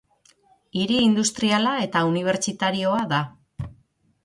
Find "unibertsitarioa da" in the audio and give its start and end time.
2.13-3.23